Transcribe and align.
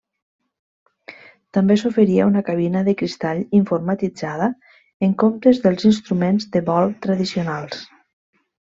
També 1.57 1.77
s'oferia 1.81 2.25
una 2.29 2.43
cabina 2.47 2.81
de 2.89 2.95
cristall 3.03 3.43
informatitzada 3.61 4.49
en 5.11 5.17
comptes 5.27 5.63
dels 5.69 5.89
instruments 5.93 6.53
de 6.57 6.67
vol 6.75 6.95
tradicionals. 7.09 7.89